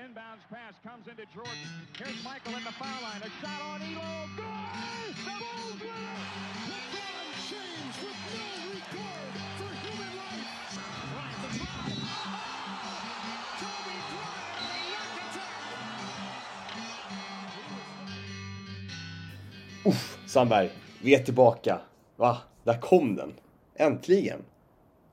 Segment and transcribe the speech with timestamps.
[0.00, 1.52] inbounds pass comes into Jordan.
[1.98, 3.20] Here's Michael in the foul line.
[3.20, 4.28] A shot on Elo.
[4.36, 5.14] Good!
[5.28, 6.24] The Bulls win it!
[6.72, 10.72] LeBron James with no regard for human life.
[11.16, 12.00] Right the drive.
[12.32, 13.04] Oh!
[13.60, 15.68] Kobe Bryant on a
[18.08, 18.30] rack.
[19.84, 20.70] Uff, Sandberg,
[21.02, 21.80] vi är tillbaka.
[22.16, 22.38] Va?
[22.64, 23.34] Där kom den.
[23.74, 24.42] Äntligen.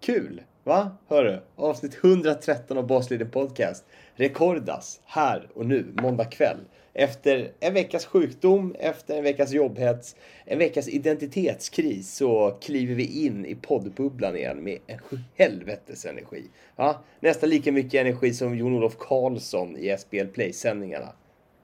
[0.02, 0.42] Kul.
[0.68, 0.92] Va?
[1.08, 3.86] Hörru, avsnitt 113 av Basliden Podcast
[4.16, 6.58] rekordas här och nu, måndag kväll.
[6.94, 13.46] Efter en veckas sjukdom, efter en veckas jobbhets, en veckas identitetskris så kliver vi in
[13.46, 15.00] i poddbubblan igen med en
[15.36, 16.44] helvetes energi.
[16.76, 21.14] Ja, nästan lika mycket energi som Jon-Olof Karlsson i SBL Play-sändningarna.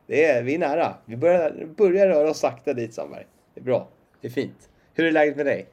[0.07, 0.93] Det är, vi är nära.
[1.05, 3.25] Vi börjar, börjar röra oss sakta dit, Sandberg.
[3.53, 3.89] Det är bra.
[4.21, 4.69] Det är fint.
[4.93, 5.67] Hur är läget med dig?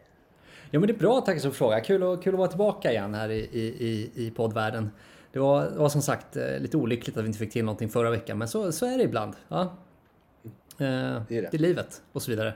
[0.70, 1.80] Ja men det är bra, tack som fråga.
[1.80, 4.90] Kul, kul att vara tillbaka igen här i, i, i poddvärlden.
[5.32, 7.88] Det var, det var som sagt eh, lite olyckligt att vi inte fick till någonting
[7.88, 9.34] förra veckan, men så, så är det ibland.
[9.48, 9.60] Ja.
[9.62, 9.68] Eh,
[10.78, 11.48] Det är det.
[11.50, 12.54] det är livet och så vidare.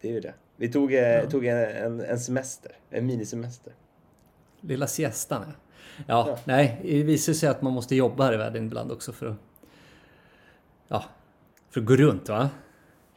[0.00, 0.34] Det är ju det.
[0.56, 2.72] Vi tog, eh, tog en, en, en semester.
[2.90, 3.72] En minisemester.
[4.60, 5.42] Lilla siestan.
[5.46, 5.52] Ja,
[6.06, 6.38] ja, Ja.
[6.44, 9.36] nej, det visar sig att man måste jobba här i världen ibland också för att...
[10.88, 11.04] Ja,
[11.70, 12.50] för att gå runt va?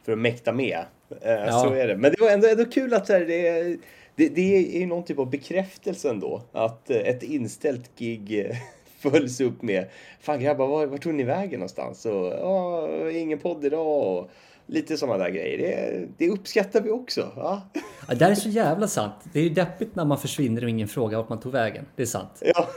[0.02, 0.84] För att mäkta med.
[1.22, 1.52] Eh, Ja.
[1.60, 1.96] Så är det.
[1.96, 3.76] Men det var ändå, ändå kul att så här, det,
[4.16, 6.42] det, det är ju någon typ av bekräftelse ändå.
[6.52, 8.56] Att eh, ett inställt gig eh,
[9.10, 9.86] följs upp med
[10.20, 12.06] Fan grabbar, var, var tog ni vägen någonstans?
[12.06, 13.86] Och, ja, ingen podd idag.
[13.86, 14.30] Och
[14.66, 15.58] lite sådana där grejer.
[15.58, 17.32] Det, det uppskattar vi också.
[17.36, 17.62] Va?
[18.08, 19.14] Ja, det är så jävla sant.
[19.32, 21.86] Det är ju deppigt när man försvinner och ingen frågar vart man tog vägen.
[21.96, 22.42] Det är sant.
[22.54, 22.68] Ja.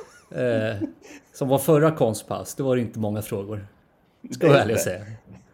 [0.42, 0.76] Eh,
[1.34, 3.68] som var förra konstpaus, då var det inte många frågor.
[4.32, 5.02] Ska jag vara ärlig och säga.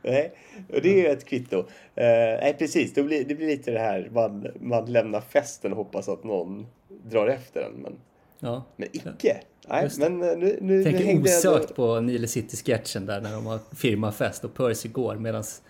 [0.10, 0.34] Nej,
[0.74, 1.58] och det är ju ett kvitto.
[1.58, 1.66] Uh,
[1.96, 2.94] nej, precis.
[2.94, 6.68] Det blir, det blir lite det här, man, man lämnar festen och hoppas att någon
[7.04, 7.72] drar efter en.
[7.72, 7.96] Men,
[8.40, 8.64] Ja.
[8.76, 9.42] men icke.
[9.68, 10.10] Nej, det.
[10.10, 13.60] men eh, nu, nu, nu Tänker jag osökt på Nile City-sketchen där när de har
[13.76, 15.62] firmafest och Percy går medans,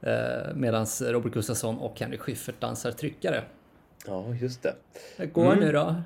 [0.00, 3.42] eh, medans Robert Gustafsson och Henrik Schyffert dansar tryckare.
[4.06, 4.74] Ja, just det.
[5.16, 5.94] Jag går nu då.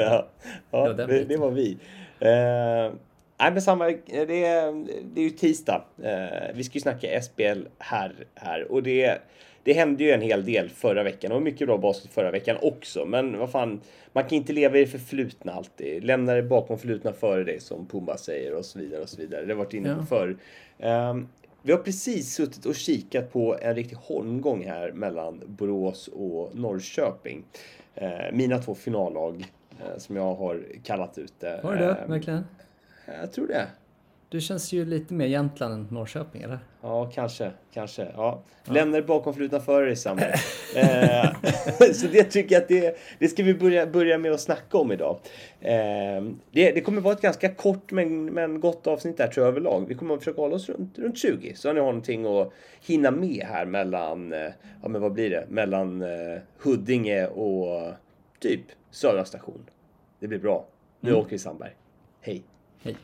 [0.00, 0.28] Ja,
[0.70, 1.78] ja det, det var vi.
[2.22, 2.94] Uh,
[3.40, 3.84] nej, men samma.
[4.06, 4.84] Det är,
[5.14, 5.84] det är ju tisdag.
[6.02, 8.72] Eh, vi ska ju snacka SBL här, här.
[8.72, 9.18] Och det,
[9.62, 13.04] det hände ju en hel del förra veckan och mycket bra basket förra veckan också.
[13.04, 13.80] Men vad fan,
[14.12, 16.04] man kan inte leva i det förflutna alltid.
[16.04, 19.44] Lämna det bakom förflutna före dig som Pumba säger och så vidare och så vidare.
[19.44, 20.06] Det har varit inne på Ja.
[20.06, 20.36] förr.
[20.78, 21.28] Ehm,
[21.62, 27.44] vi har precis suttit och kikat på en riktig holmgång här mellan Borås och Norrköping.
[27.94, 29.44] Eh, mina två finallag
[29.80, 31.60] eh, som jag har kallat ut det.
[31.64, 31.94] Var det det?
[31.94, 32.44] Ehm, Verkligen?
[33.20, 33.66] Jag tror det.
[34.30, 36.58] Du känns ju lite mer Jämtland än Norrköping, eller?
[36.82, 37.50] Ja, kanske.
[37.72, 38.08] Kanske.
[38.14, 38.42] Ja.
[38.64, 40.32] Det bakom förflutna före dig, Samuel.
[40.76, 41.32] eh,
[41.94, 44.92] så det tycker jag att det, det ska vi börja, börja med att snacka om
[44.92, 45.18] idag.
[45.60, 49.50] Eh, det, det kommer vara ett ganska kort men, men gott avsnitt där tror jag
[49.50, 49.84] överlag.
[49.88, 52.52] Vi kommer att försöka hålla oss runt, runt 20 så ni har någonting att
[52.86, 54.50] hinna med här mellan, eh,
[54.82, 57.92] ja men vad blir det, mellan eh, Huddinge och
[58.40, 59.70] typ Södra station.
[60.20, 60.66] Det blir bra.
[61.00, 61.72] Nu åker vi Sandberg.
[62.20, 62.44] Hej!
[62.82, 62.96] Hej.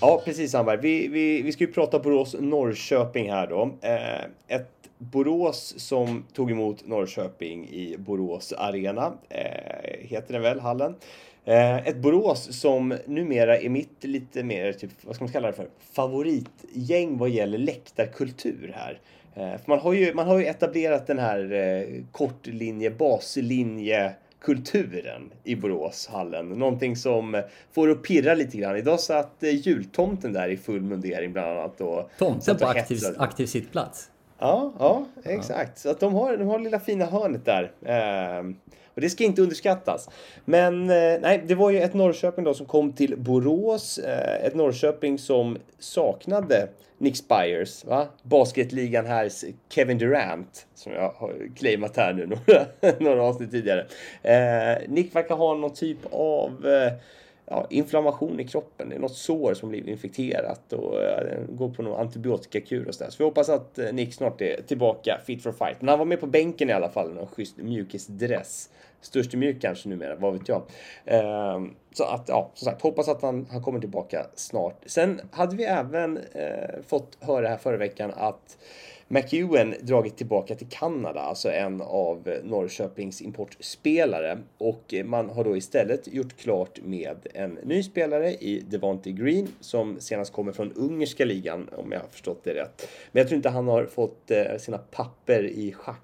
[0.00, 0.80] Ja, precis Sandberg.
[0.80, 3.70] Vi, vi, vi ska ju prata Borås-Norrköping här då.
[3.82, 10.94] Eh, ett Borås som tog emot Norrköping i Borås Arena, eh, heter den väl, hallen.
[11.44, 15.52] Eh, ett Borås som numera är mitt lite mer, typ, vad ska man kalla det
[15.52, 19.00] för, favoritgäng vad gäller läktarkultur här.
[19.34, 25.30] Eh, för man har, ju, man har ju etablerat den här eh, kortlinje, baslinje kulturen
[25.44, 26.48] i Boråshallen.
[26.48, 28.76] Någonting som får att pirra lite grann.
[28.76, 31.80] Idag satt jultomten där i full mundering bland annat.
[31.80, 34.10] Och Tomten på aktiv, aktiv sittplats.
[34.44, 35.78] Ja, ja, exakt.
[35.78, 37.72] Så att de har, de har det lilla fina hörnet där.
[37.82, 38.44] Eh,
[38.94, 40.10] och det ska inte underskattas.
[40.44, 43.98] Men eh, nej, det var ju ett Norrköping då som kom till Borås.
[43.98, 46.68] Eh, ett Norrköping som saknade
[46.98, 48.06] Nick Spires, va?
[48.22, 49.30] Basketligan här,
[49.68, 52.66] Kevin Durant, som jag har claimat här nu några,
[52.98, 53.86] några avsnitt tidigare.
[54.22, 56.92] Eh, Nick verkar ha någon typ av eh,
[57.46, 58.88] ja, inflammation i kroppen.
[58.88, 63.10] Det är något sår som blivit infekterat och eh, går på någon antibiotikakur och sådär.
[63.10, 65.80] Så vi hoppas att eh, Nick snart är tillbaka fit for fight.
[65.80, 68.70] Men han var med på bänken i alla fall i någon schysst mjukisdress.
[69.00, 70.62] störst i mjuk kanske numera, vad vet jag.
[71.04, 74.82] Ehm, så att, ja, som sagt, hoppas att han, han kommer tillbaka snart.
[74.86, 78.56] Sen hade vi även eh, fått höra här förra veckan att
[79.08, 84.38] McEwen dragit tillbaka till Kanada, alltså en av Norrköpings importspelare.
[84.58, 90.00] Och man har då istället gjort klart med en ny spelare i Devonte Green som
[90.00, 92.88] senast kommer från ungerska ligan, om jag har förstått det rätt.
[93.12, 96.00] Men jag tror inte han har fått eh, sina papper i schack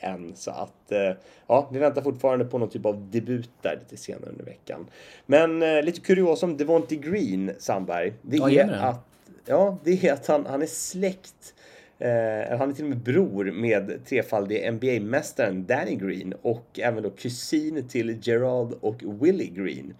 [0.00, 0.32] än.
[0.36, 1.10] Så att eh,
[1.46, 4.86] ja, vi väntar fortfarande på någon typ av debut där lite senare under veckan.
[5.26, 8.12] Men eh, lite kuriosa om Devonte Green, Sandberg.
[8.22, 9.04] Det Ja, är att,
[9.46, 11.54] ja, det är att han, han är släkt
[11.98, 17.10] Eh, han är till och med bror med trefaldige NBA-mästaren Danny Green och även då
[17.10, 19.94] kusin till Gerald och Willie Green.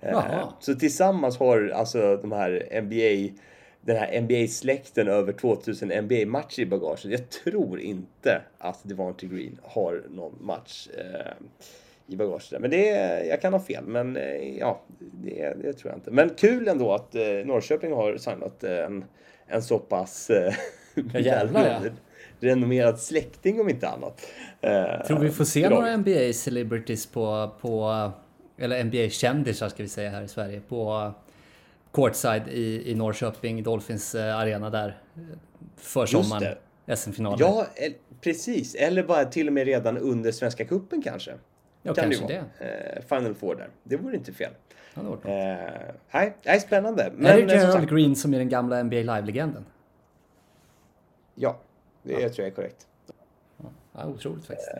[0.00, 3.34] Eh, så tillsammans har alltså de här NBA,
[3.80, 7.04] den här NBA-släkten över 2000 NBA-matcher i bagaget.
[7.04, 11.32] Jag tror inte att Devonte Green har någon match eh,
[12.06, 12.60] i bagaget.
[12.60, 12.86] Men det,
[13.26, 16.10] jag kan ha fel, men eh, ja, det, det tror jag inte.
[16.10, 19.04] Men kul ändå att eh, Norrköping har signat eh, en,
[19.46, 20.54] en så pass eh,
[21.12, 21.90] Ja, jävlar, ja.
[22.40, 24.20] renommerad släkting om inte annat.
[24.60, 25.78] Eh, Tror vi får se bra.
[25.80, 28.10] några NBA celebrities på, på
[28.58, 31.12] eller NBA kändisar ska vi säga här i Sverige på
[31.92, 34.98] courtside i, i Norrköping, Dolphins eh, arena där
[35.76, 36.54] för sommaren.
[36.96, 37.38] SM-finalen.
[37.40, 37.66] Ja,
[38.20, 38.74] precis.
[38.74, 41.30] Eller bara till och med redan under Svenska Cupen kanske.
[41.82, 42.44] Ja, Kan kanske det.
[42.58, 42.64] det.
[42.96, 43.68] Eh, Final Four där.
[43.82, 44.50] Det vore inte fel.
[44.94, 45.32] Ja, det.
[45.32, 47.02] Eh, nej, nej, spännande.
[47.02, 49.64] är Men, det eh, som Gerald sagt, Green som är den gamla NBA Live-legenden?
[51.40, 51.58] Ja,
[52.02, 52.86] det tror jag är korrekt.
[53.92, 54.70] Ja, otroligt faktiskt.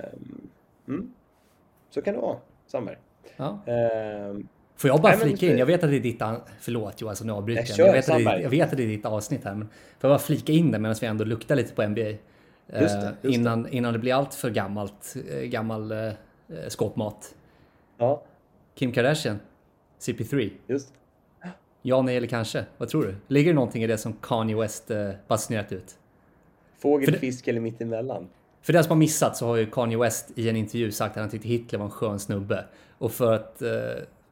[1.90, 2.96] Så kan det vara, Sandberg.
[3.36, 3.58] Ja.
[3.66, 4.36] Eh,
[4.76, 5.58] Får jag bara Nej, men- flika in?
[5.58, 6.22] Jag vet att det är ditt...
[6.22, 7.76] an- Förlåt Johan, som nu avbryter jag.
[7.76, 8.36] kör, Jag vet, att det, Sandberg.
[8.38, 10.70] är- jag vet att det är ditt avsnitt här, men får jag bara flika in
[10.70, 12.00] det medan vi ändå luktar lite på NBA?
[12.00, 12.18] Just
[12.66, 13.28] det, just Eh, det.
[13.34, 16.12] innan, innan det blir allt för gammalt, eh, gammal eh,
[16.68, 17.34] skåpmat.
[17.98, 18.22] ja,
[18.74, 19.40] Kim Kardashian,
[20.00, 20.50] CP3.
[20.66, 20.92] just
[21.82, 22.64] Ja, nej eller kanske?
[22.78, 23.16] Vad tror du?
[23.28, 25.97] Ligger det någonting i det som Kanye West eh, basunerat ut?
[26.78, 28.28] Fågel, det- fisk eller mittemellan.
[28.62, 31.20] För den som har missat så har ju Kanye West i en intervju sagt att
[31.20, 32.64] han tyckte Hitler var en skön snubbe.
[32.98, 33.70] Och för att eh,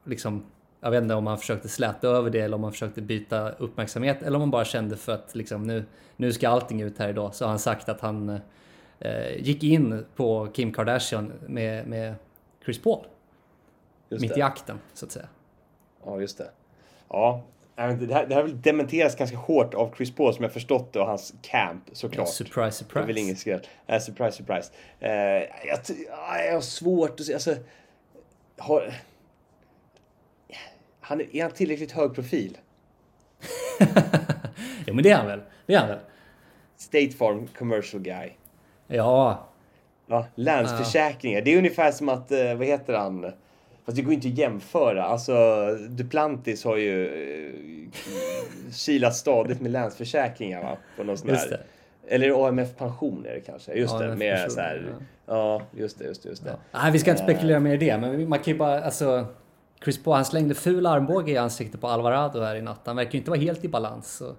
[0.05, 0.45] liksom,
[0.81, 4.23] jag vet inte om han försökte släta över det eller om han försökte byta uppmärksamhet
[4.23, 5.85] eller om han bara kände för att liksom, nu,
[6.17, 7.35] nu ska allting ut här idag.
[7.35, 8.41] Så har han sagt att han
[8.99, 12.15] eh, gick in på Kim Kardashian med, med
[12.65, 13.07] Chris Paul.
[14.09, 14.41] Just mitt det.
[14.41, 15.29] i akten, så att säga.
[16.05, 16.51] Ja, just det.
[17.09, 17.43] Ja,
[17.77, 20.35] jag vet inte, det här, det här har väl dementerats ganska hårt av Chris Paul
[20.35, 22.29] som jag förstått det och hans camp såklart.
[22.29, 23.07] Surprise, Det är surprise.
[23.07, 23.61] väl inget skräll.
[23.87, 24.73] Äh, surprise, surprise.
[25.01, 25.79] Eh, jag,
[26.11, 27.35] ja, jag har svårt att se.
[27.35, 27.55] Alltså,
[28.59, 28.93] har,
[31.01, 32.59] han, är han tillräckligt hög profil?
[34.87, 35.41] Jo, men det är han väl?
[35.67, 35.99] Det är han väl?
[36.77, 38.31] State Farm commercial guy.
[38.87, 39.49] Ja,
[40.07, 41.41] Ja, Länsförsäkringar.
[41.41, 43.33] Det är ungefär som att, eh, vad heter han?
[43.87, 45.05] Fast det går inte att jämföra.
[45.05, 45.35] Alltså,
[45.89, 47.53] Duplantis har ju eh,
[48.73, 50.77] kilat stadigt med Länsförsäkringar va?
[50.97, 51.49] På någon sån här.
[51.51, 51.61] det.
[52.15, 53.73] Eller AMF pension är det kanske.
[53.75, 54.95] Just det, AMF med pension, så här.
[55.27, 56.57] Ja, just det, just det, just det.
[56.73, 59.27] Nej, vi ska inte spekulera mer i det, men man kan ju bara, alltså...
[59.85, 62.81] Chris Paul, han slängde ful armbåge i ansiktet på Alvarado här i natt.
[62.85, 64.17] Han verkar ju inte vara helt i balans.
[64.17, 64.35] Så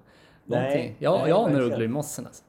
[0.46, 0.96] någonting.
[1.00, 1.72] Ja, nej, jag verkligen.
[1.72, 2.44] ugglor i mossen alltså.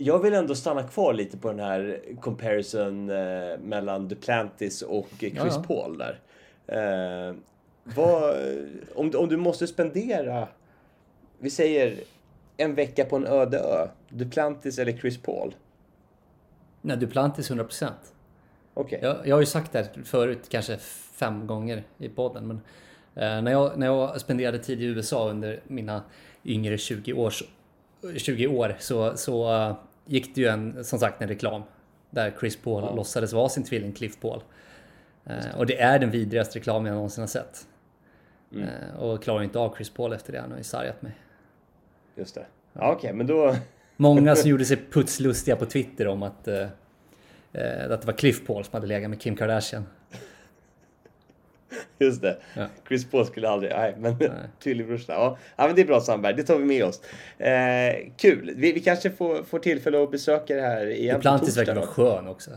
[0.00, 5.32] Jag vill ändå stanna kvar lite på den här comparison eh, mellan Duplantis och Chris
[5.36, 5.64] Ja, ja.
[5.68, 6.20] Paul där.
[6.66, 7.34] Eh,
[7.84, 8.36] vad,
[8.94, 10.48] om, om du måste spendera,
[11.38, 12.00] vi säger
[12.56, 15.54] en vecka på en öde ö, Duplantis eller Chris Paul?
[16.82, 17.90] Nej, Duplantis 100%.
[18.74, 18.98] Okej.
[19.02, 20.76] Jag, jag har ju sagt det här förut, kanske
[21.12, 22.46] fem gånger i podden.
[22.46, 22.56] Men
[23.14, 26.02] eh, när, jag, när jag spenderade tid i USA under mina
[26.44, 27.42] yngre 20, års,
[28.16, 29.76] 20 år så, så eh,
[30.08, 31.62] gick det ju en, som sagt en reklam
[32.10, 32.94] där Chris Paul Ja.
[32.94, 34.40] låtsades vara sin tvilling Cliff Paul.
[35.24, 37.66] Eh, och det är den vidrigaste reklamen jag någonsin har sett.
[38.52, 38.68] Mm.
[38.68, 41.12] Eh, och klarar inte av Chris Paul efter det, han har ju sargat mig.
[42.14, 42.46] Just det.
[42.72, 43.56] Ja, Okej, men då...
[43.96, 46.66] Många som gjorde sig putslustiga på Twitter om att, eh,
[47.52, 49.86] eh, att det var Cliff Paul som hade legat med Kim Kardashian.
[51.98, 52.36] Just det.
[52.54, 52.66] Ja.
[52.88, 53.72] Chris Paul skulle aldrig...
[53.72, 54.16] Nej, men
[54.62, 55.16] tvillingbrorsan.
[55.16, 55.38] Ja.
[55.56, 56.34] ja, men det är bra Sandberg.
[56.34, 57.00] Det tar vi med oss.
[57.38, 58.52] Eh, kul.
[58.56, 62.28] Vi, vi kanske får, får tillfälle att besöka det här igen Duplantis verkar vara skön
[62.28, 62.50] också.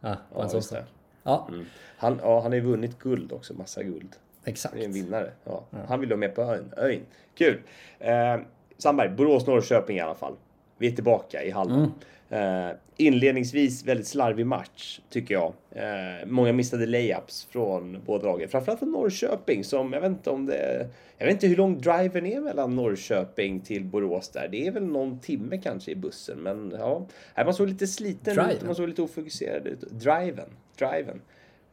[0.00, 0.84] Ja, Ja, just det.
[1.22, 1.48] Ja,
[1.96, 3.54] Han, ja, han har ju vunnit guld också.
[3.54, 4.16] Massa guld.
[4.44, 4.74] exakt.
[4.74, 5.30] Det är en vinnare.
[5.44, 5.64] Ja.
[5.88, 6.72] Han vill vara med på ön.
[6.76, 7.00] ön.
[7.34, 7.60] Kul.
[7.98, 8.36] Eh,
[8.78, 10.34] Sandberg, Borås-Norrköping i alla fall.
[10.78, 11.92] Vi är tillbaka i halvan.
[12.34, 15.52] Eh, inledningsvis väldigt slarvig match, tycker jag.
[15.70, 18.48] Eh, många missade layups från båda lagen.
[18.48, 20.88] Framförallt från Norrköping som, jag vet inte om det...
[21.18, 24.48] Jag vet inte hur lång driven är mellan Norrköping till Borås där.
[24.50, 27.06] Det är väl någon timme kanske i bussen, men ja.
[27.36, 28.58] Man såg lite sliten ut Driven?
[28.60, 29.80] och man såg lite ofokuserad ut.
[29.90, 30.48] Driven.
[30.78, 31.20] Driven.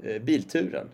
[0.03, 0.87] eh, bilturen,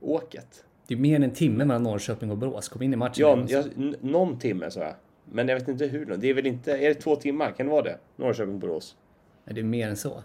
[0.00, 0.64] åket.
[0.86, 2.68] Det är mer än en timme mellan Norrköping och Borås.
[2.68, 3.14] Kom in i matchen.
[3.20, 3.64] Ja, jag,
[4.00, 4.94] någon timme sa jag.
[5.24, 6.20] Men jag vet inte hur långt.
[6.20, 7.52] Det är väl inte, är det två timmar?
[7.52, 7.98] Kan det vara det?
[8.16, 8.96] Norrköping-Borås?
[9.44, 10.22] Nej, det är mer än så.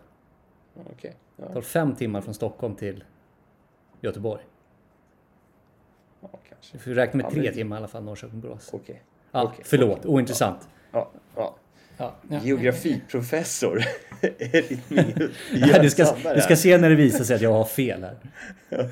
[0.74, 1.16] Ja, Okej.
[1.36, 3.04] Det Ja, tar fem timmar från Stockholm till
[4.02, 4.42] Göteborg.
[6.22, 6.78] ja, kanske.
[6.78, 8.70] Vi får räkna med Ja, tre men- timmar i alla fall, Norrköping-Borås.
[8.74, 9.02] Okej.
[9.32, 10.12] Ja, okej, förlåt, okej.
[10.12, 10.68] ointressant.
[10.92, 11.56] Ja, ja.
[11.98, 12.40] Ja, ja.
[12.44, 13.82] Geografiprofessor.
[14.22, 18.04] Eritmeus Ja, du, ska, du ska se när det visar sig att jag har fel
[18.04, 18.18] här.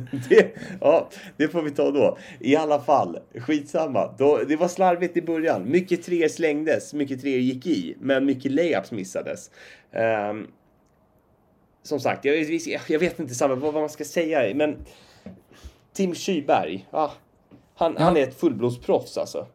[0.28, 2.18] det, ja, det får vi ta då.
[2.40, 4.14] I alla fall, skitsamma.
[4.18, 5.70] Då, det var slarvigt i början.
[5.70, 9.50] Mycket treor slängdes, mycket treor gick i, men mycket layups missades.
[9.92, 10.46] Ehm,
[11.82, 14.76] som sagt, jag, jag, vet inte samma, vad, vad man ska säga, men
[15.92, 17.10] Tim Kyberg, ah,
[17.74, 19.46] han, han är ett fullblodsproffs alltså.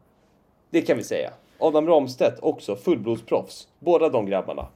[0.69, 1.33] Det kan vi säga.
[1.57, 3.67] Adam Ramstedt också, fullblodsproffs.
[3.79, 4.67] Båda de grabbarna.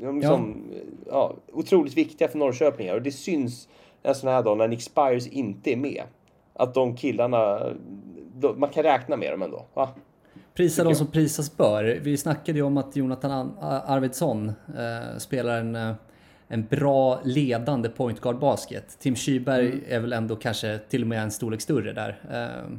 [0.00, 0.28] De Ja.
[0.28, 0.70] som,
[1.06, 3.68] ja, otroligt viktiga för Norrköpingar och det syns
[4.02, 6.02] en sån här dag när Nick Spires inte är med.
[6.54, 7.60] Att de killarna,
[8.34, 9.66] de, man kan räkna med dem ändå.
[9.74, 9.88] Va?
[10.54, 11.98] Prisa de som prisas bör.
[12.02, 15.92] Vi snackade ju om att Jonathan An- Arvidsson eh, spelar en, eh,
[16.48, 18.98] en bra ledande point guard basket.
[18.98, 19.80] Tim Kyberg Mm.
[19.88, 22.20] är väl ändå kanske till och med en storlek större där.
[22.32, 22.72] Eh,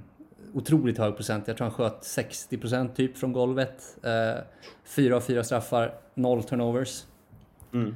[0.53, 1.47] otroligt hög procent.
[1.47, 3.97] Jag tror han sköt 60% typ från golvet.
[4.03, 4.41] Eh,
[4.85, 7.03] fyra av fyra straffar, noll turnovers.
[7.73, 7.95] Mm.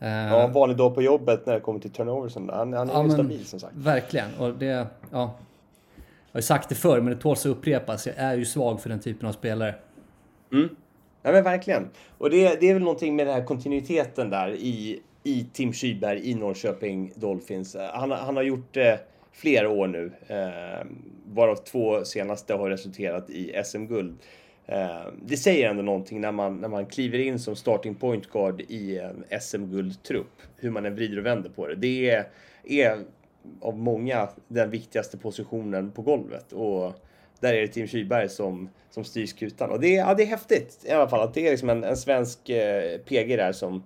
[0.00, 2.50] Eh, Ja, en vanlig dag på jobbet när det kommer till turnoversen.
[2.52, 3.74] Han, han är Ja, ju stabil som sagt.
[3.76, 4.34] Verkligen.
[4.38, 4.86] Och det, ja.
[5.10, 8.06] Jag har ju sagt det förr, men det tåls att upprepas.
[8.06, 9.74] Jag är ju svag för den typen av spelare.
[11.22, 11.88] Ja men verkligen.
[12.18, 16.30] Och det, det är väl någonting med den här kontinuiteten där i, i Tim Kyberg
[16.30, 17.76] i Norrköping Dolphins.
[17.92, 19.00] Han, han har gjort det
[19.32, 20.12] flera år nu.
[20.26, 20.86] Eh,
[21.34, 24.16] varav två senaste har resulterat i SM-guld.
[24.68, 28.60] Eh, det säger ändå någonting när man, när man kliver in som starting point guard
[28.60, 30.42] i en SM-guldtrupp.
[30.56, 31.74] Hur man än vrider och vänder på det.
[31.74, 32.26] Det är,
[32.64, 33.04] är
[33.60, 36.52] av många den viktigaste positionen på golvet.
[36.52, 36.92] Och
[37.40, 39.70] där är det Tim Kyberg som, som styr skutan.
[39.70, 41.84] Och det, är- ja, det är häftigt i alla fall att det är liksom en,
[41.84, 43.82] en svensk eh, PG där som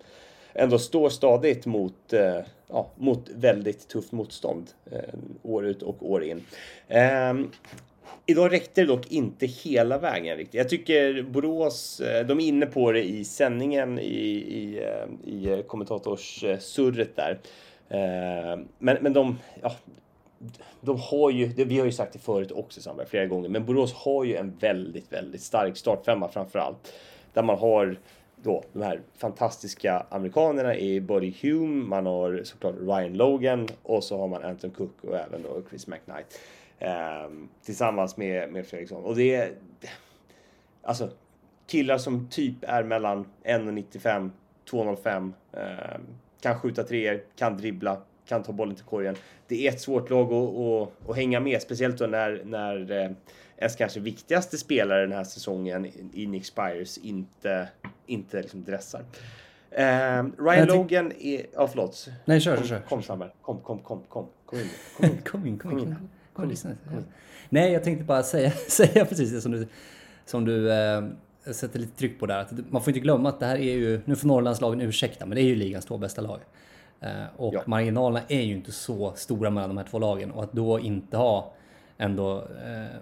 [0.54, 4.98] ändå står stadigt mot, eh, ja, mot väldigt tufft motstånd eh,
[5.42, 6.42] år ut och år in.
[6.88, 7.50] Ehm,
[8.26, 10.54] Idag räckte det dock inte hela vägen riktigt.
[10.54, 15.52] Jag tycker Borås, eh, de är inne på det i sändningen i, i, eh, i
[15.52, 17.38] eh, kommentatorssurret där.
[18.78, 19.72] Men, men de, ja,
[20.80, 23.64] de har ju, det, vi har ju sagt det förut också Sandberg, flera gånger, men
[23.64, 26.92] Borås har ju en väldigt, väldigt stark startfemma framför allt.
[27.32, 27.96] Där man har
[28.42, 34.18] då de här fantastiska amerikanerna i Buddy Hume, man har såklart Ryan Logan och så
[34.18, 36.40] har man Anton Cook och även då Chris McKnight.
[36.78, 37.30] Eh,
[37.64, 39.04] tillsammans med, med Fredriksson.
[39.04, 39.52] Och det är
[40.82, 41.10] alltså
[41.66, 44.30] killar som typ är mellan 1,95
[44.70, 46.00] 2,05 eh,
[46.40, 49.16] kan skjuta treor, kan dribbla, kan ta bollen till korgen.
[49.46, 53.10] Det är ett svårt lag att, att, att hänga med, speciellt då när, när eh,
[53.56, 57.68] ens kanske viktigaste spelare den här säsongen i Nick Spires inte,
[58.06, 59.04] inte liksom dressar.
[59.70, 61.46] Eh, Ryan Logan är...
[61.54, 62.08] Ja, förlåt.
[62.24, 62.80] Nej, kör, Kom, kör.
[62.80, 63.30] kom Sandberg.
[63.42, 64.26] Kom, kom, kom, kom.
[64.46, 64.68] Kom in.
[64.96, 65.18] Kom in.
[65.22, 65.78] Kom in, kom in.
[65.78, 65.94] Kom in.
[65.94, 66.70] Kom, kom, lyssna.
[67.48, 69.66] Nej, jag tänkte bara säga, säga precis det som du,
[70.24, 71.02] som du eh,
[71.52, 72.38] sätter lite tryck på där.
[72.38, 75.36] Att man får inte glömma att det här är ju, nu får Norrlandslagen ursäkta, men
[75.36, 76.40] det är ju ligans två bästa lag.
[77.00, 77.62] Eh, och Ja.
[77.66, 80.30] marginalerna är ju inte så stora mellan de här två lagen.
[80.30, 81.54] Och att då inte ha
[81.98, 82.96] ändå eh,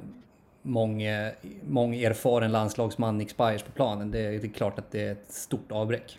[0.63, 1.31] många,
[1.69, 5.33] många erfaren landslagsman Nick Spires på planen, det, det är klart att det är ett
[5.33, 6.19] stort avbräck.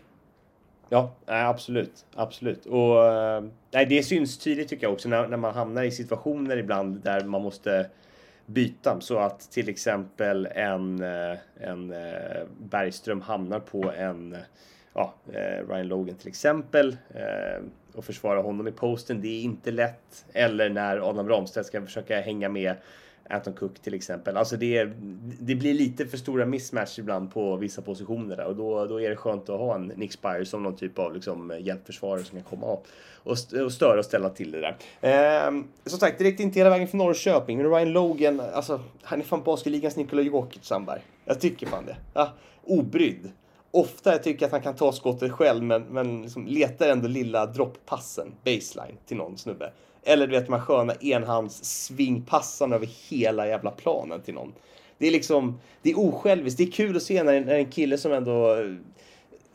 [0.93, 2.05] Ja, absolut.
[2.15, 2.65] Absolut.
[2.65, 6.57] Och eh, nej, det syns tydligt tycker jag också när, när man hamnar i situationer
[6.57, 7.89] ibland där man måste
[8.45, 8.98] byta.
[9.01, 14.38] Så att till exempel en, eh, en eh, Bergström hamnar på en
[14.93, 15.13] ja,
[15.69, 16.98] Ryan Logan till exempel
[17.93, 19.21] och försvara honom i posten.
[19.21, 20.25] Det är inte lätt.
[20.33, 22.75] Eller när Adam Ramstedt ska försöka hänga med
[23.31, 24.38] Anton Cook till exempel.
[24.38, 24.83] Alltså det,
[25.39, 29.09] det blir lite för stora mismatch ibland på vissa positioner där och då, då är
[29.09, 32.43] det skönt att ha en Nick Spire som någon typ av liksom hjälpförsvarare som kan
[32.50, 32.88] komma och,
[33.23, 34.77] och, st- och störa och ställa till det där.
[35.01, 39.19] Ehm, som sagt, det räckte inte hela vägen för Norrköping, men Ryan Logan, alltså han
[39.19, 41.01] är fan basketligans Nikola Jokic Sandberg.
[41.25, 41.95] Jag tycker fan det.
[42.13, 42.29] Ja,
[42.63, 43.29] obrydd.
[43.71, 47.45] Ofta jag tycker att han kan ta skottet själv, men, men liksom letar ändå lilla
[47.45, 49.71] dropppassen, baseline, till någon snubbe.
[50.03, 54.53] Eller du vet de här sköna enhandssvingpassarna över hela jävla planen till någon.
[54.97, 56.57] Det är liksom, det är osjälviskt.
[56.57, 58.55] Det är kul att se när, när en kille som ändå...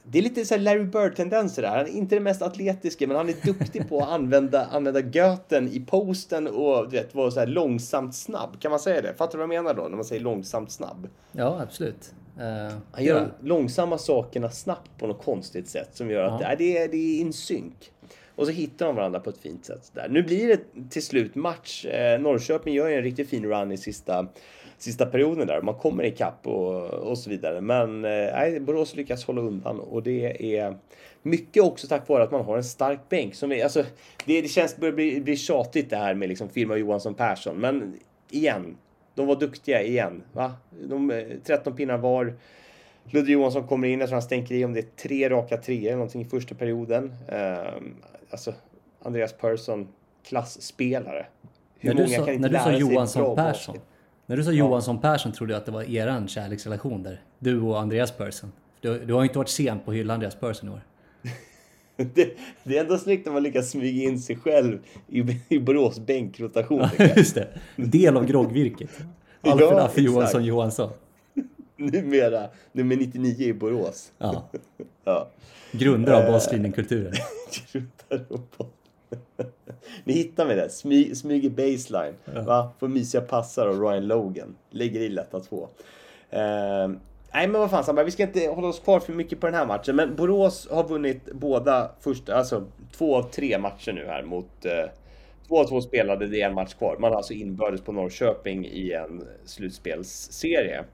[0.09, 1.69] Det är lite så här Larry Bird-tendenser där.
[1.69, 5.69] Han är inte den mest atletiska, men han är duktig på att använda, använda göten
[5.69, 8.61] i posten och du vet, vara så här långsamt snabb.
[8.61, 9.15] Kan man säga det?
[9.15, 11.09] Fattar du vad jag menar då, när man säger långsamt snabb?
[11.33, 12.13] Ja, absolut.
[12.41, 16.55] Eh, Han gör de långsamma sakerna snabbt på något konstigt sätt som gör att Ja.
[16.59, 17.91] det, är, det är in synk.
[18.35, 19.91] Och så hittar de varandra på ett fint sätt.
[19.95, 20.09] Där.
[20.09, 21.85] Nu blir det till slut match.
[21.85, 24.27] Eh, Norrköping gör ju en riktigt fin run i sista,
[24.79, 25.63] sista perioden där.
[25.63, 27.61] Man kommer ikapp och, och så vidare.
[27.61, 30.77] Men eh, Borås lyckas hålla undan och det är
[31.23, 33.35] mycket också tack vare att man har en stark bänk.
[33.35, 33.85] Som är, alltså,
[34.25, 37.57] det, det känns börjar bli, bli tjatigt det här med liksom firma Johansson Persson.
[37.57, 37.95] Men
[38.31, 38.77] igen,
[39.17, 40.23] de var duktiga igen.
[40.33, 40.53] Va?
[40.83, 42.35] De, 13 eh, pinnar var.
[43.05, 45.87] Ludvig Johansson kommer in, jag tror han stänker i om det är tre raka treor
[45.87, 47.13] eller någonting i första perioden.
[47.33, 47.83] Uh,
[48.31, 48.55] alltså,
[49.03, 49.89] Andreas Persson,
[50.25, 51.27] klassspelare.
[51.79, 53.83] Hur när du sa, när du sa Johansson Persson, basket?
[54.27, 57.21] När du sa Johansson Persson trodde jag att det var eran kärleksrelation där.
[57.39, 58.53] Du och Andreas Persson.
[58.81, 60.81] Du, du har inte varit sen på att hylla Andreas Persson i år.
[62.15, 65.99] det, det, är ändå snyggt när man lyckas smyga in sig själv i, i Borås
[65.99, 66.89] bänkrotation.
[67.17, 67.49] Just det.
[67.77, 68.91] Del av groggvirket.
[69.41, 70.91] Alfred ja, Affe Johansson Johansson.
[71.77, 74.13] Numera nummer 99 i Borås.
[74.19, 74.49] Ja.
[75.05, 75.29] ja.
[75.73, 77.13] Grundare av baslinjen-kulturen.
[80.05, 80.69] Ni hittar mig där.
[80.69, 82.15] Smy, smyger baseline.
[82.25, 82.43] Ja.
[82.43, 82.73] Va?
[82.79, 84.57] Får mysiga passar av Ryan Logan.
[84.71, 85.69] Lägger i lätta två.
[86.33, 86.97] Uh,
[87.33, 89.55] Nej men vad fan Sandberg, vi ska inte hålla oss kvar för mycket på den
[89.55, 89.97] här matchen.
[89.97, 94.91] Men Borås har vunnit båda första, alltså två av tre matcher nu här mot eh,
[95.49, 96.97] Två av två spelade, det är en match kvar.
[96.99, 100.85] Man har alltså inbördes på Norrköping i en slutspelsserie.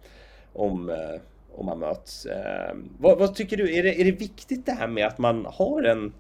[0.53, 1.21] Om, eh,
[1.53, 2.27] om man möts.
[2.27, 3.75] Eh, vad, vad, tycker du?
[3.75, 6.12] Är det, är det viktigt det här med att man har en,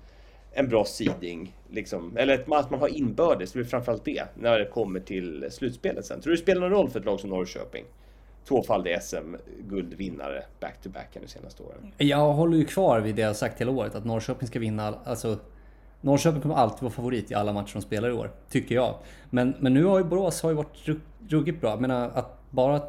[0.52, 1.56] en bra seeding?
[1.70, 2.16] Liksom?
[2.16, 6.20] Eller att man har inbördes, det är framförallt det, när det kommer till slutspelet sen.
[6.20, 7.84] Tror du det spelar någon roll för ett lag som Norrköping?
[8.48, 11.92] Tvåfaldig SM-guldvinnare back-to-back de senaste åren.
[11.96, 14.94] Jag håller ju kvar vid det jag sagt hela året, att Norrköping ska vinna.
[15.04, 15.38] Alltså,
[16.00, 18.94] Norrköping kommer alltid vara favorit i alla matcher de spelar i år, tycker jag.
[19.30, 20.88] Men, men nu har ju Borås har ju varit
[21.28, 21.70] ruggigt bra.
[21.70, 22.80] Jag menar, att bara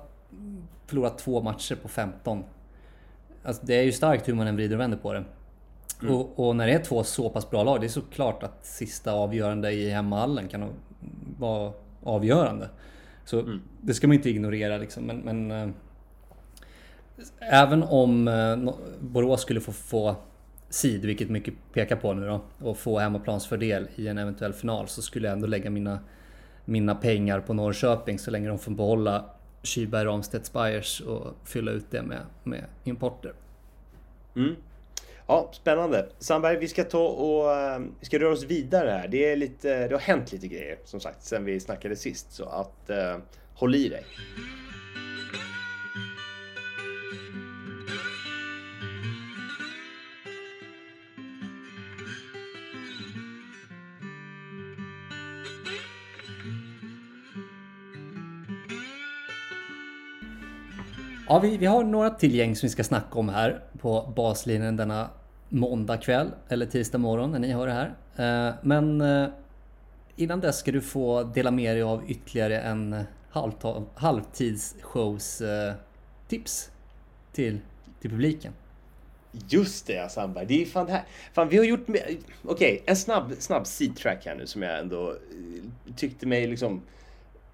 [0.86, 2.44] förlora två matcher på 15.
[3.44, 5.24] Alltså, det är ju starkt hur man än vrider och vänder på det.
[6.02, 6.16] Mm.
[6.16, 9.14] Och, och, när det är två så pass bra lag, det är såklart att sista
[9.14, 10.70] avgörande i hemmahallen kan
[11.40, 12.70] vara avgörande.
[13.26, 13.62] Så mm.
[13.82, 15.04] det ska man inte ignorera liksom.
[15.06, 15.70] Men, men äh,
[17.40, 20.16] även om äh, Borås skulle få, få
[20.70, 25.02] sid, vilket mycket pekar på nu då, och få hemmaplansfördel i en eventuell final så
[25.02, 26.00] skulle jag ändå lägga mina,
[26.66, 29.26] mina pengar på Norrköping så länge de får behålla
[29.64, 33.34] Kyberg, Ramstedt, Spires och fylla ut det med, med importer.
[34.36, 34.56] Mm.
[35.28, 36.10] Ja, spännande.
[36.20, 39.08] Sandberg, vi ska ta och eh, vi ska röra oss vidare här.
[39.08, 42.34] Det, är lite, det har hänt lite grejer som sagt sen vi snackade sist.
[42.34, 43.18] Så att eh,
[43.54, 44.04] håll i dig.
[61.28, 64.78] Ja, vi, vi har några till gäng som vi ska snacka om här på baslinjen
[64.78, 65.10] denna
[65.50, 67.94] måndag kväll eller tisdag morgon när ni hör det här.
[68.16, 69.28] Eh, men eh,
[70.16, 73.04] innan dess ska du få dela med dig av ytterligare en
[73.96, 75.74] halvtidsshows eh,
[76.28, 76.70] tips
[77.34, 77.60] till,
[78.02, 78.54] till publiken.
[79.50, 80.46] Just det, Sandberg.
[80.46, 81.04] Det är fan det här.
[81.34, 81.90] Fan, vi har gjort...
[81.90, 85.16] Okej, okay, en snabb, snabb seed-track här nu som jag ändå
[85.96, 86.82] tyckte mig liksom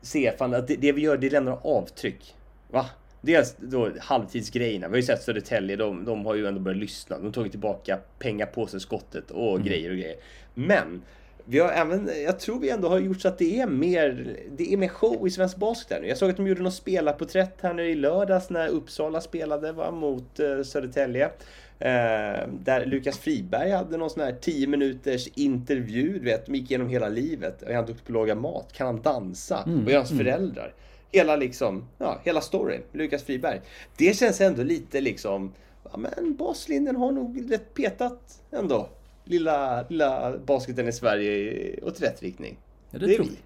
[0.01, 0.34] se.
[0.38, 2.36] Fan, att det, det vi gör, det lämnar avtryck.
[2.71, 2.86] Va?
[3.21, 4.88] Dels då halvtidsgrejerna.
[4.88, 7.17] Vi har ju sett Södertälje, de, de har ju ändå börjat lyssna.
[7.17, 9.63] De har tagit tillbaka pengar på sig skottet och mm.
[9.67, 10.17] grejer och grejer.
[10.53, 11.01] Men
[11.45, 14.73] vi har även, jag tror vi ändå har gjort så att det är mer, det
[14.73, 16.08] är mer show i svensk basket här nu.
[16.08, 19.91] Jag såg att de gjorde något spelarporträtt här nu i lördags när Uppsala spelade va,
[19.91, 21.25] mot uh, Södertälje.
[21.25, 26.71] Uh, där Lukas Friberg hade någon sån här 10 minuters intervju, du vet, de gick
[26.71, 27.63] igenom hela livet.
[27.63, 28.73] Är han duktig på att laga mat?
[28.73, 29.63] Kan han dansa?
[29.67, 29.84] Mm.
[29.84, 30.25] Vad gör hans mm.
[30.25, 30.73] föräldrar?
[31.12, 33.62] Hela liksom, ja, hela storyn, Lukas Friberg.
[33.98, 35.54] Det känns ändå lite liksom,
[35.91, 38.89] ja men baslinjen har nog rätt petat ändå.
[39.24, 42.58] Lilla, lilla basketen i Sverige åt rätt riktning.
[42.91, 43.38] Ja, det, det är tror vi.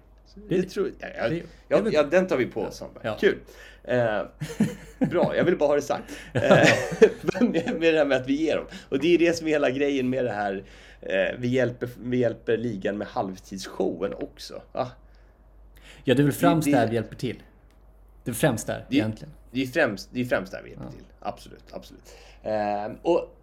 [0.48, 1.10] Det, det tror jag.
[1.30, 2.82] Ja, ja, ja, den tar vi på oss.
[3.02, 3.16] Ja.
[3.20, 3.38] Kul.
[3.84, 4.22] Eh,
[4.98, 6.12] bra, jag vill bara ha det sagt.
[6.34, 6.68] Eh,
[7.40, 8.66] med, med det här med att vi ger dem.
[8.88, 10.64] Och det är det som är hela grejen med det här.
[11.00, 14.62] Eh, vi, hjälper, vi hjälper ligan med halvtidsshowen också.
[14.72, 14.86] Ah.
[16.04, 17.42] Ja, det är väl främst där vi hjälper till.
[18.24, 19.34] Det är främst där det, egentligen.
[19.50, 20.90] Det är främst, det är främst där vi hjälper ja.
[20.90, 21.04] till.
[21.20, 22.14] Absolut, absolut.
[22.42, 23.34] Ehm, och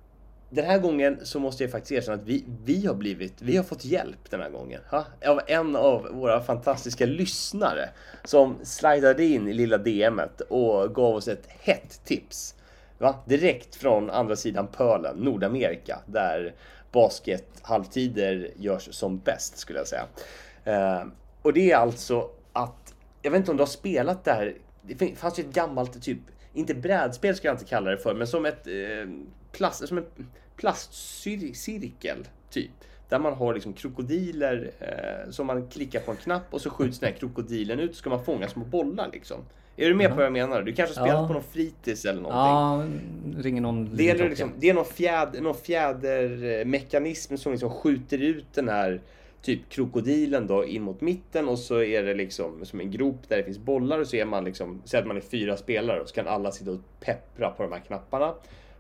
[0.50, 3.64] den här gången så måste jag faktiskt erkänna att vi, vi har blivit, vi har
[3.64, 4.82] fått hjälp den här gången.
[4.90, 5.06] Ha?
[5.26, 7.90] Av en av våra fantastiska lyssnare
[8.24, 12.56] som slidade in i lilla DMet och gav oss ett hett tips.
[12.98, 13.16] Va?
[13.26, 16.54] Direkt från andra sidan pölen, Nordamerika, där
[16.92, 20.06] basket halvtider görs som bäst skulle jag säga.
[20.66, 24.56] Ehm, och det är alltså att, jag vet inte om du har spelat det här
[24.82, 26.18] det fanns ju ett gammalt typ,
[26.54, 28.74] inte brädspel ska jag inte kalla det för, men som ett eh,
[29.52, 30.06] plast, som en
[30.56, 32.72] plastcirkel typ.
[33.10, 37.00] där man har liksom krokodiler eh, som man klickar på en knapp och så skjuts
[37.00, 39.38] den här krokodilen ut så ska man fånga små bollar liksom.
[39.76, 40.62] Är du med på vad jag menar?
[40.62, 41.28] Du kanske har spelat Ja.
[41.28, 43.34] på någon fritids eller någonting.
[43.38, 44.30] Ja, ringer någon Det, klocka.
[44.30, 49.02] liksom, det är någon, fjäder, någon fjädermekanism som liksom skjuter ut den här
[49.42, 53.38] typ krokodilen då in mot mitten och så är det liksom som en grop där
[53.38, 56.10] det finns bollar och så är man liksom, säg att man är fyra spelare och
[56.10, 58.34] så kan alla sitta och peppra på de här knapparna.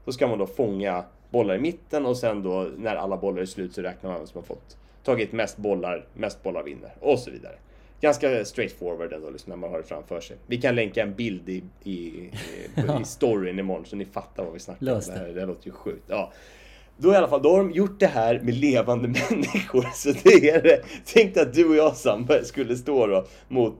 [0.05, 3.45] Så ska man då fånga bollar i mitten och sen då när alla bollar är
[3.45, 7.19] slut så räknar man vem som har fått tagit mest bollar, mest bollar vinner och
[7.19, 7.55] så vidare.
[8.01, 10.37] Ganska straightforward ändå liksom, när man har det framför sig.
[10.47, 12.31] Vi kan länka en bild i, i, i,
[13.01, 14.99] i storyn imorgon så ni fattar vad vi snackar om.
[14.99, 15.13] det.
[15.13, 16.03] Det, här, det här låter ju sjukt.
[16.07, 16.31] Ja.
[17.01, 19.85] Då i alla fall, då har de gjort det här med levande människor.
[19.93, 20.81] Så det är.
[21.05, 23.73] Tänk dig att du och jag Sandberg skulle stå då mot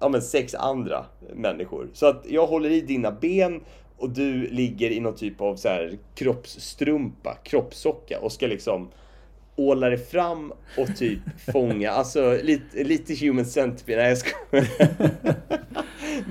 [0.00, 1.88] ja, men sex andra människor.
[1.92, 3.60] Så att jag håller i dina ben
[3.98, 8.88] och du ligger i någon typ av så här kroppsstrumpa, kroppssocka och ska liksom
[9.56, 11.18] åla dig fram och typ
[11.52, 13.98] fånga, alltså lite, lite human centipede.
[14.02, 14.68] Nej jag skojar.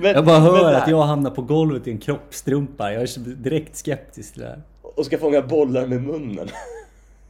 [0.00, 2.92] Men- Jag bara hör att jag hamnar på golvet i en kroppstrumpa.
[2.92, 4.62] Jag är direkt skeptisk till det här.
[4.96, 6.48] Och ska fånga bollar med munnen.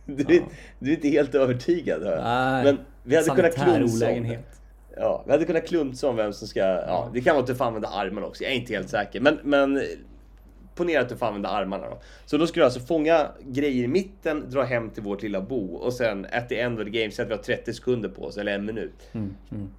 [0.09, 0.43] Du, är,
[0.79, 2.23] du är inte helt övertygad hör.
[2.23, 4.39] Nej, Men vi hade kunnat klunsa om det.
[4.97, 6.61] Ja, vi hade kunnat klunsa om vem som ska...
[6.61, 8.43] Ja, det kan vara att du får använda armarna också.
[8.43, 9.21] Jag är inte helt säker.
[9.21, 9.83] Men, men
[10.77, 11.99] ponera att du får använda armarna då.
[12.25, 15.75] Så då ska du alltså fånga grejer i mitten, dra hem till vårt lilla bo
[15.75, 18.25] och sen at the end of the game, så att vi har 30 sekunder på
[18.25, 19.09] oss, eller en minut.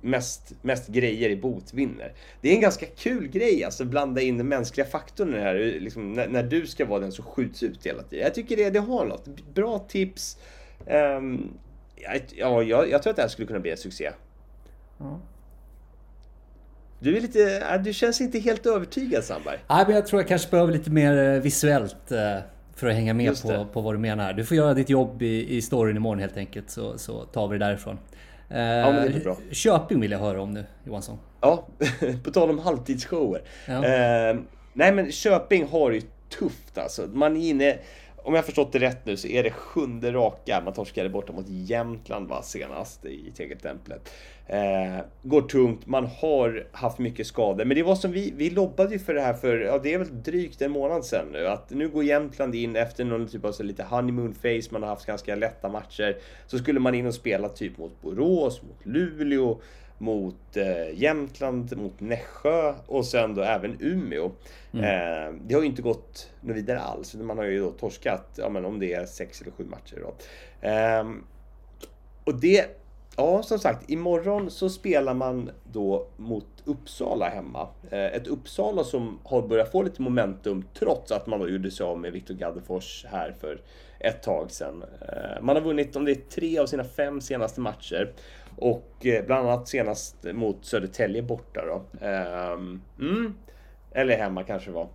[0.01, 2.13] Mest, mest grejer i bot vinner.
[2.41, 5.55] Det är en ganska kul grej, alltså blanda in den mänskliga faktorn i det här.
[5.79, 8.23] Liksom, när, när du ska vara den som skjuts ut hela tiden.
[8.23, 9.27] Jag tycker det, det har något.
[9.53, 10.37] Bra tips.
[10.87, 11.49] Ehm,
[11.95, 14.11] ja, ja, jag, jag tror att det här skulle kunna bli en succé.
[14.97, 15.19] Ja.
[16.99, 19.57] Du är lite, äh, du känns inte helt övertygad Sandberg.
[19.67, 22.37] Nej, men jag tror jag kanske behöver lite mer eh, visuellt eh,
[22.75, 24.33] för att hänga med på, på vad du menar.
[24.33, 27.57] Du får göra ditt jobb i, i storyn imorgon helt enkelt så, så tar vi
[27.57, 27.97] det därifrån.
[28.49, 29.37] Eh, men det bra.
[29.51, 31.17] Köping vill jag höra om nu Johansson.
[31.41, 31.67] Ja,
[32.23, 33.41] på tal om halvtidsshower.
[33.67, 33.85] Ja.
[33.85, 34.37] Eh,
[34.73, 36.01] nej men Köping har ju
[36.39, 37.07] tufft alltså.
[37.13, 37.77] Man är inne,
[38.27, 40.61] om jag har förstått det rätt nu så är det sjunde raka.
[40.65, 44.09] Man torskade borta mot Jämtland va, senast i Tegeltemplet.
[44.47, 47.65] Eh, går tungt, man har haft mycket skador.
[47.65, 49.97] Men det var som vi, vi lobbade ju för det här för, ja det är
[49.97, 51.47] väl drygt en månad sedan nu.
[51.47, 55.05] Att nu går Jämtland in efter någon typ av så lite honeymoon-face, man har haft
[55.05, 56.17] ganska lätta matcher.
[56.47, 59.61] Så skulle man in och spela typ mot Borås, mot Luleå
[59.97, 64.31] mot eh, Jämtland, mot Nässjö och sen då även Umeå.
[64.73, 67.15] Eh, det har ju inte gått något vidare alls.
[67.15, 70.13] Man har ju då torskat, ja men om det är sex eller sju matcher då.
[70.67, 71.23] Ehm,
[72.23, 72.65] och det,
[73.17, 77.67] ja som sagt, imorgon så spelar man då mot Uppsala hemma.
[77.91, 81.85] Eh, ett Uppsala som har börjat få lite momentum trots att man då gjorde sig
[81.85, 83.61] av med Viktor Gaddefors här för
[83.99, 84.83] ett tag sedan.
[85.01, 88.13] Eh, man har vunnit om det är tre av sina fem senaste matcher.
[88.57, 92.05] Och eh, bland annat senast mot Södertälje borta då.
[92.05, 93.33] Ehm, mm.
[93.91, 94.87] Eller hemma kanske det var.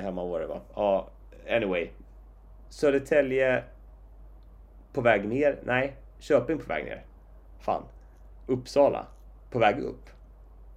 [0.00, 0.60] Hemma var det va?
[0.74, 1.08] Ja,
[1.50, 1.88] anyway.
[2.68, 3.64] Södertälje
[4.92, 5.58] på väg ner.
[5.64, 7.02] Nej, Köping på väg ner.
[7.66, 7.82] Fan.
[8.46, 9.06] Uppsala
[9.50, 10.10] på väg upp.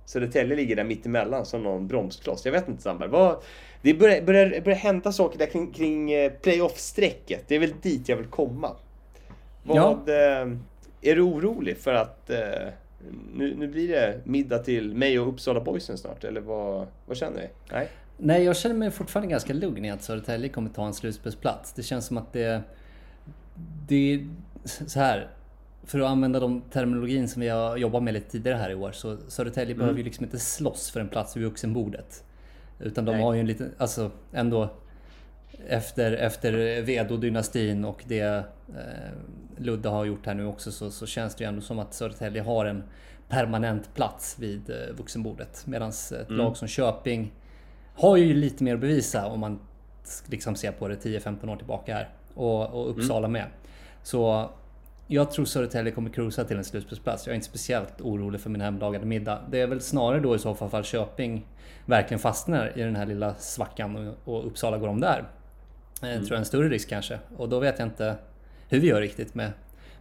[0.06, 2.46] Södertälje ligger där mittemellan som någon bromskloss.
[2.46, 3.10] Jag vet inte Sandberg.
[3.10, 3.44] Vad,
[3.82, 7.44] det börjar, börjar, börjar hända saker där kring, kring eh, playoff-strecket.
[7.48, 8.76] Det är väl dit jag vill komma.
[9.64, 10.48] Vad, eh,
[11.02, 12.40] är du orolig för att eh,
[13.34, 16.24] nu, nu blir det middag till mig och Uppsala boysen snart?
[16.24, 17.50] Eller vad, vad känner ni?
[17.72, 17.90] Nej?
[18.18, 21.74] Nej, jag känner mig fortfarande ganska lugn i att Södertälje kommer ta en slutspelsplats.
[21.74, 22.62] Det känns som att det...
[23.88, 24.28] Det är
[24.64, 25.30] så här.
[25.90, 28.92] För att använda de terminologin som vi har jobbat med lite tidigare här i år
[28.92, 32.24] så Södertälje behöver ju liksom inte slåss för en plats vid vuxenbordet.
[32.80, 33.22] Utan de Nej.
[33.22, 34.70] har ju en liten, alltså ändå
[35.68, 38.44] efter, efter Vedo-dynastin och det eh,
[39.58, 42.42] Ludde har gjort här nu också så, så känns det ju ändå som att Södertälje
[42.42, 42.84] har en
[43.30, 45.64] permanent plats vid eh, vuxenbordet.
[45.68, 47.34] Medan ett lag som Köping
[47.96, 49.60] har ju lite mer att bevisa om man
[50.26, 52.10] liksom ser på det 10-15 år tillbaka här.
[52.34, 53.46] Och, och Uppsala med.
[54.04, 54.50] Så
[55.12, 57.28] jag tror Södertälje kommer cruisa till en slutspelsplats.
[57.28, 59.42] Jag är inte speciellt orolig för min hemlagade middag.
[59.52, 61.48] Det är väl snarare då i så fall Köping
[61.86, 63.96] verkligen fastnar i den här lilla svackan
[64.26, 65.24] och, och Uppsala går om där.
[66.02, 67.20] Eh, tror jag är en större risk kanske.
[67.38, 68.16] Och då vet jag inte
[68.70, 69.52] hur vi gör riktigt med,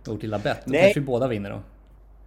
[0.06, 0.64] vårt lilla bett.
[0.64, 0.82] Då Nej.
[0.82, 1.60] kanske vi båda vinner då.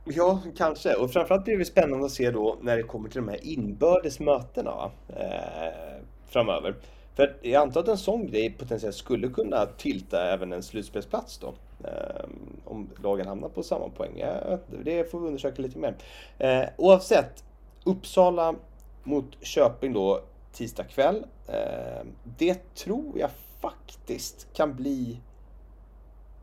[0.06, 0.94] Ja, kanske.
[0.94, 4.20] Och framförallt blir det spännande att se då när det kommer till de här inbördes
[4.20, 4.92] mötena?
[5.08, 6.76] Eh, framöver.
[7.16, 11.54] För jag antar att en sån grej potentiellt skulle kunna tilta även en slutspelsplats då.
[11.88, 14.12] Ehm, om lagen hamnar på samma poäng.
[14.18, 15.96] Ja, det får vi undersöka lite mer.
[16.38, 17.44] Eh, oavsett,
[17.84, 18.56] Uppsala
[19.04, 20.22] mot Köping då
[20.54, 21.26] tisdag kväll.
[21.48, 23.30] Ehm, det tror jag
[23.62, 25.20] faktiskt kan bli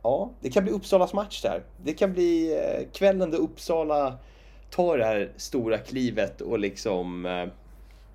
[0.03, 1.63] ja, det kan bli Uppsalas match där.
[1.85, 4.19] Det kan bli eh, kvällen då Uppsala
[4.71, 7.47] tar det här stora klivet och liksom, eh,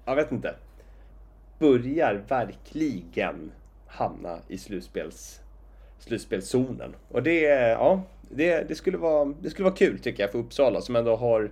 [0.06, 0.56] jag vet inte,
[1.60, 3.52] börjar verkligen
[3.88, 5.42] hamna i slutspels,
[6.00, 6.96] slutspelszonen.
[7.10, 10.82] Och det, ja, det, det, skulle vara, det skulle vara kul tycker jag för Uppsala
[10.82, 11.52] som ändå har,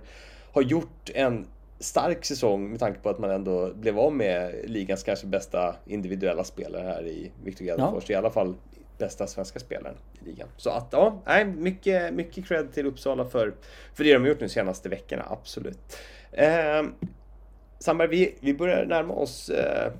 [0.52, 1.46] har gjort en
[1.78, 6.44] stark säsong med tanke på att man ändå blev av med ligans kanske bästa individuella
[6.44, 8.04] spelare här i Viktor Gäddefors.
[8.10, 8.14] Ja.
[8.14, 8.54] I alla fall
[8.98, 10.48] bästa svenska spelaren i ligan.
[10.56, 13.54] Så att ja, nej, mycket, mycket cred till Uppsala för,
[13.94, 15.96] för det de har gjort de senaste veckorna, absolut.
[16.32, 16.82] Eh,
[17.82, 19.92] Sandberg, vi, vi börjar närma oss eh,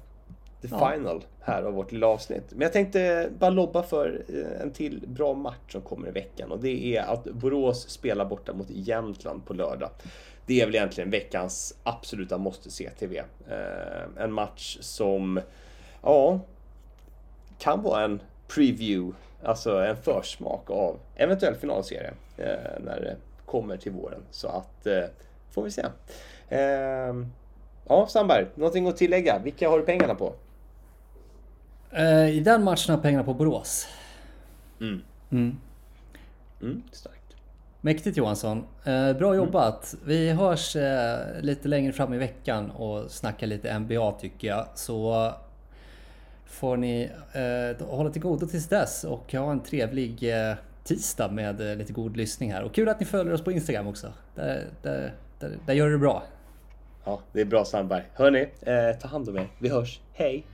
[0.61, 0.91] the ja.
[0.91, 2.45] final här av vårt lilla avsnitt.
[2.51, 6.53] Men jag tänkte bara lobba för eh, en till bra match som kommer i veckan
[6.53, 9.91] och det är att Borås spelar borta mot Jämtland på lördag.
[10.47, 13.19] Det är väl egentligen veckans absoluta måste se TV.
[13.51, 15.41] Eh, en match som,
[16.03, 16.41] ja,
[17.59, 23.17] kan vara en preview, alltså en försmak av eventuell finalserie eh, när det
[23.47, 24.23] kommer till våren.
[24.31, 25.05] Så att, eh,
[25.51, 25.83] får vi se.
[27.89, 29.39] Ja, Sandberg, någonting att tillägga?
[29.39, 30.33] Vilka har du pengarna på?
[31.91, 33.89] Eh, I den matchen har pengarna på Borås.
[34.81, 35.03] Mm.
[35.31, 35.57] Mm.
[36.63, 37.37] Mm, starkt.
[37.81, 38.65] Mäktigt Johansson.
[38.85, 39.95] Eh, bra jobbat.
[40.05, 44.67] Vi hörs eh, lite längre fram i veckan och snackar lite NBA tycker jag.
[44.75, 45.33] Så
[46.47, 51.71] får ni eh, hålla till godo tills dess och ha en trevlig eh, tisdag med
[51.71, 52.63] eh, lite god lyssning här.
[52.63, 54.13] Och kul att ni följer oss på Instagram också.
[54.35, 56.23] Där, där, där, där gör det bra.
[57.05, 58.03] Ja, det är bra Sandberg.
[58.15, 59.49] Hörni, eh, ta hand om er.
[59.59, 60.01] Vi hörs.
[60.13, 60.47] Hej!